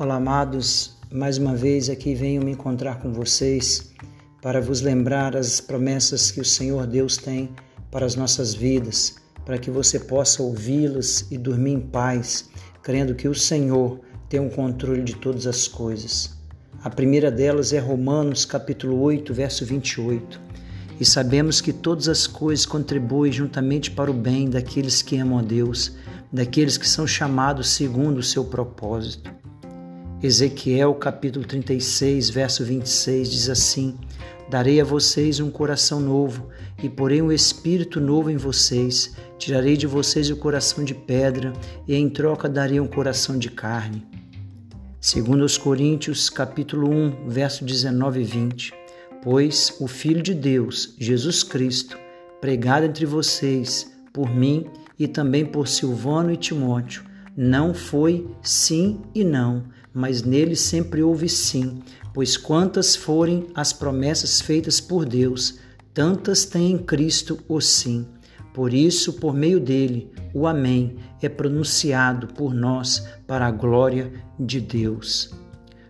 Olá, 0.00 0.14
amados. 0.14 0.92
Mais 1.10 1.38
uma 1.38 1.56
vez 1.56 1.90
aqui 1.90 2.14
venho 2.14 2.44
me 2.44 2.52
encontrar 2.52 3.00
com 3.00 3.12
vocês 3.12 3.92
para 4.40 4.60
vos 4.60 4.80
lembrar 4.80 5.36
as 5.36 5.60
promessas 5.60 6.30
que 6.30 6.40
o 6.40 6.44
Senhor 6.44 6.86
Deus 6.86 7.16
tem 7.16 7.50
para 7.90 8.06
as 8.06 8.14
nossas 8.14 8.54
vidas, 8.54 9.16
para 9.44 9.58
que 9.58 9.72
você 9.72 9.98
possa 9.98 10.40
ouvi-las 10.40 11.26
e 11.32 11.36
dormir 11.36 11.72
em 11.72 11.80
paz, 11.80 12.48
crendo 12.80 13.12
que 13.12 13.26
o 13.26 13.34
Senhor 13.34 13.98
tem 14.28 14.38
o 14.38 14.44
um 14.44 14.48
controle 14.48 15.02
de 15.02 15.16
todas 15.16 15.48
as 15.48 15.66
coisas. 15.66 16.30
A 16.84 16.88
primeira 16.88 17.28
delas 17.28 17.72
é 17.72 17.80
Romanos 17.80 18.44
capítulo 18.44 19.00
8, 19.00 19.34
verso 19.34 19.66
28. 19.66 20.40
E 21.00 21.04
sabemos 21.04 21.60
que 21.60 21.72
todas 21.72 22.08
as 22.08 22.24
coisas 22.24 22.64
contribuem 22.64 23.32
juntamente 23.32 23.90
para 23.90 24.12
o 24.12 24.14
bem 24.14 24.48
daqueles 24.48 25.02
que 25.02 25.16
amam 25.16 25.40
a 25.40 25.42
Deus, 25.42 25.96
daqueles 26.32 26.78
que 26.78 26.88
são 26.88 27.04
chamados 27.04 27.70
segundo 27.70 28.18
o 28.18 28.22
seu 28.22 28.44
propósito. 28.44 29.36
Ezequiel 30.20 30.96
capítulo 30.96 31.46
36, 31.46 32.28
verso 32.30 32.64
26 32.64 33.30
diz 33.30 33.48
assim: 33.48 33.96
Darei 34.50 34.80
a 34.80 34.84
vocês 34.84 35.38
um 35.38 35.48
coração 35.48 36.00
novo 36.00 36.48
e 36.82 36.88
porei 36.88 37.22
um 37.22 37.30
espírito 37.30 38.00
novo 38.00 38.28
em 38.28 38.36
vocês. 38.36 39.14
Tirarei 39.38 39.76
de 39.76 39.86
vocês 39.86 40.28
o 40.28 40.36
coração 40.36 40.82
de 40.82 40.92
pedra 40.92 41.52
e 41.86 41.94
em 41.94 42.10
troca 42.10 42.48
darei 42.48 42.80
um 42.80 42.88
coração 42.88 43.38
de 43.38 43.48
carne. 43.48 44.04
Segundo 45.00 45.44
os 45.44 45.56
Coríntios, 45.56 46.28
capítulo 46.28 46.90
1, 46.90 47.28
verso 47.28 47.64
19 47.64 48.20
e 48.20 48.24
20. 48.24 48.74
Pois 49.22 49.76
o 49.78 49.86
Filho 49.86 50.20
de 50.20 50.34
Deus, 50.34 50.96
Jesus 50.98 51.44
Cristo, 51.44 51.96
pregado 52.40 52.84
entre 52.84 53.06
vocês 53.06 53.88
por 54.12 54.28
mim 54.28 54.66
e 54.98 55.06
também 55.06 55.46
por 55.46 55.68
Silvano 55.68 56.32
e 56.32 56.36
Timóteo, 56.36 57.04
não 57.36 57.72
foi 57.72 58.26
sim 58.42 59.00
e 59.14 59.22
não, 59.22 59.62
mas 59.92 60.22
nele 60.22 60.56
sempre 60.56 61.02
houve 61.02 61.28
sim, 61.28 61.82
pois 62.14 62.36
quantas 62.36 62.96
forem 62.96 63.46
as 63.54 63.72
promessas 63.72 64.40
feitas 64.40 64.80
por 64.80 65.04
Deus, 65.04 65.58
tantas 65.92 66.44
tem 66.44 66.72
em 66.72 66.78
Cristo 66.78 67.38
o 67.48 67.60
sim. 67.60 68.06
Por 68.52 68.74
isso, 68.74 69.14
por 69.14 69.34
meio 69.34 69.60
dele, 69.60 70.10
o 70.34 70.46
Amém 70.46 70.96
é 71.22 71.28
pronunciado 71.28 72.26
por 72.28 72.52
nós 72.52 73.06
para 73.26 73.46
a 73.46 73.50
glória 73.50 74.12
de 74.38 74.60
Deus. 74.60 75.32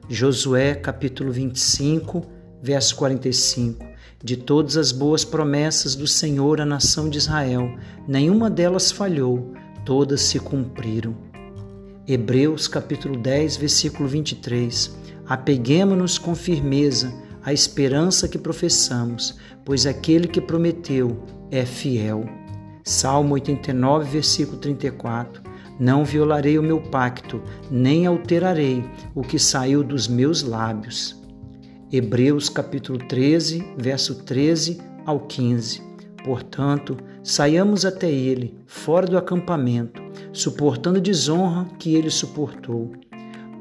Josué 0.08 0.74
capítulo 0.74 1.30
25, 1.32 2.24
verso 2.62 2.96
45. 2.96 3.86
De 4.22 4.36
todas 4.36 4.76
as 4.76 4.91
boas 4.91 5.24
promessas 5.24 5.94
do 5.94 6.06
Senhor 6.06 6.60
à 6.60 6.66
nação 6.66 7.08
de 7.08 7.19
Israel, 7.19 7.74
nenhuma 8.06 8.50
delas 8.50 8.91
falhou, 8.91 9.52
todas 9.84 10.22
se 10.22 10.38
cumpriram. 10.38 11.27
Hebreus 12.10 12.66
capítulo 12.66 13.18
10, 13.18 13.58
versículo 13.58 14.08
23. 14.08 14.96
Apeguemo-nos 15.26 16.16
com 16.16 16.34
firmeza 16.34 17.12
à 17.44 17.52
esperança 17.52 18.26
que 18.26 18.38
professamos, 18.38 19.36
pois 19.62 19.84
aquele 19.84 20.26
que 20.26 20.40
prometeu 20.40 21.22
é 21.50 21.66
fiel. 21.66 22.24
Salmo 22.82 23.34
89, 23.34 24.08
versículo 24.08 24.56
34. 24.56 25.42
Não 25.78 26.02
violarei 26.02 26.58
o 26.58 26.62
meu 26.62 26.80
pacto, 26.80 27.42
nem 27.70 28.06
alterarei 28.06 28.82
o 29.14 29.20
que 29.20 29.38
saiu 29.38 29.84
dos 29.84 30.08
meus 30.08 30.42
lábios. 30.42 31.22
Hebreus 31.92 32.48
capítulo 32.48 32.98
13, 33.00 33.62
verso 33.76 34.24
13 34.24 34.80
ao 35.04 35.20
15. 35.20 35.82
Portanto, 36.24 36.96
saiamos 37.22 37.84
até 37.84 38.10
ele, 38.10 38.56
fora 38.66 39.06
do 39.06 39.18
acampamento, 39.18 39.97
suportando 40.32 41.00
desonra 41.00 41.66
que 41.78 41.94
ele 41.94 42.10
suportou. 42.10 42.92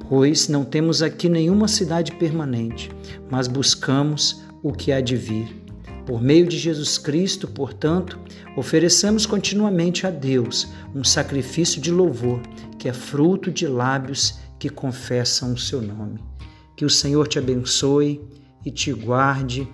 Pois 0.09 0.47
não 0.47 0.63
temos 0.63 1.01
aqui 1.01 1.27
nenhuma 1.27 1.67
cidade 1.67 2.13
permanente, 2.13 2.89
mas 3.29 3.47
buscamos 3.47 4.41
o 4.63 4.71
que 4.71 4.91
há 4.91 5.01
de 5.01 5.15
vir. 5.15 5.67
Por 6.05 6.21
meio 6.21 6.47
de 6.47 6.57
Jesus 6.57 6.97
Cristo, 6.97 7.49
portanto, 7.49 8.17
ofereçamos 8.55 9.25
continuamente 9.25 10.07
a 10.07 10.09
Deus 10.09 10.67
um 10.95 11.03
sacrifício 11.03 11.81
de 11.81 11.91
louvor, 11.91 12.39
que 12.79 12.87
é 12.87 12.93
fruto 12.93 13.51
de 13.51 13.67
lábios 13.67 14.39
que 14.57 14.69
confessam 14.69 15.53
o 15.53 15.57
seu 15.57 15.81
nome. 15.81 16.19
Que 16.77 16.85
o 16.85 16.89
Senhor 16.89 17.27
te 17.27 17.37
abençoe 17.37 18.21
e 18.65 18.71
te 18.71 18.93
guarde 18.93 19.67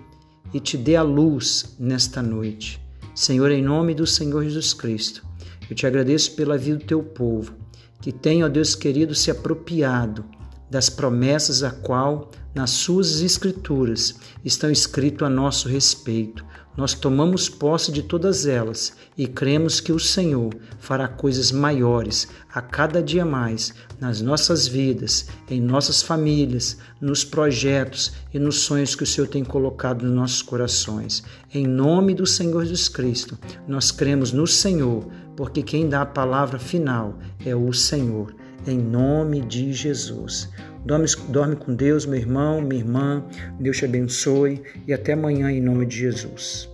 e 0.53 0.59
te 0.59 0.77
dê 0.77 0.95
a 0.95 1.03
luz 1.03 1.75
nesta 1.79 2.21
noite. 2.21 2.81
Senhor, 3.13 3.51
em 3.51 3.61
nome 3.61 3.93
do 3.93 4.07
Senhor 4.07 4.43
Jesus 4.43 4.73
Cristo, 4.73 5.23
eu 5.69 5.75
te 5.75 5.85
agradeço 5.85 6.35
pela 6.35 6.57
vida 6.57 6.77
do 6.77 6.85
teu 6.85 7.03
povo, 7.03 7.53
que 8.01 8.11
tem, 8.11 8.43
ó 8.43 8.49
Deus 8.49 8.75
querido, 8.75 9.15
se 9.15 9.31
apropriado 9.31 10.25
das 10.69 10.89
promessas 10.89 11.63
a 11.63 11.71
qual 11.71 12.31
nas 12.53 12.71
suas 12.71 13.21
escrituras 13.21 14.15
estão 14.43 14.71
escrito 14.71 15.23
a 15.25 15.29
nosso 15.29 15.67
respeito. 15.67 16.45
Nós 16.75 16.95
tomamos 16.95 17.47
posse 17.47 17.91
de 17.91 18.01
todas 18.01 18.47
elas 18.47 18.93
e 19.15 19.27
cremos 19.27 19.79
que 19.79 19.91
o 19.91 19.99
Senhor 19.99 20.55
fará 20.79 21.07
coisas 21.07 21.51
maiores 21.51 22.27
a 22.51 22.61
cada 22.61 23.01
dia 23.01 23.23
mais 23.23 23.73
nas 23.99 24.21
nossas 24.21 24.67
vidas, 24.67 25.27
em 25.47 25.61
nossas 25.61 26.01
famílias, 26.01 26.77
nos 26.99 27.23
projetos 27.23 28.13
e 28.33 28.39
nos 28.39 28.61
sonhos 28.61 28.95
que 28.95 29.03
o 29.03 29.07
Senhor 29.07 29.27
tem 29.27 29.43
colocado 29.43 30.03
nos 30.03 30.15
nossos 30.15 30.41
corações. 30.41 31.23
Em 31.53 31.67
nome 31.67 32.15
do 32.15 32.25
Senhor 32.25 32.65
Jesus 32.65 32.89
Cristo, 32.89 33.37
nós 33.67 33.91
cremos 33.91 34.31
no 34.31 34.47
Senhor, 34.47 35.07
porque 35.37 35.61
quem 35.61 35.87
dá 35.87 36.01
a 36.01 36.07
palavra 36.07 36.57
final 36.57 37.19
é 37.45 37.55
o 37.55 37.71
Senhor. 37.71 38.33
Em 38.65 38.77
nome 38.79 39.41
de 39.41 39.73
Jesus. 39.73 40.49
Dorme, 40.85 41.05
dorme 41.29 41.55
com 41.55 41.73
Deus, 41.73 42.05
meu 42.05 42.19
irmão, 42.19 42.61
minha 42.61 42.81
irmã. 42.81 43.23
Deus 43.59 43.77
te 43.77 43.85
abençoe 43.85 44.61
e 44.87 44.93
até 44.93 45.13
amanhã 45.13 45.51
em 45.51 45.61
nome 45.61 45.85
de 45.85 45.97
Jesus. 45.97 46.72